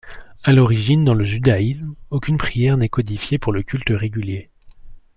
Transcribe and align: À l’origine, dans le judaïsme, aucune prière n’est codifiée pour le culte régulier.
À 0.43 0.51
l’origine, 0.51 1.05
dans 1.05 1.13
le 1.13 1.23
judaïsme, 1.25 1.93
aucune 2.09 2.39
prière 2.39 2.75
n’est 2.75 2.89
codifiée 2.89 3.37
pour 3.37 3.53
le 3.53 3.61
culte 3.61 3.91
régulier. 3.91 4.49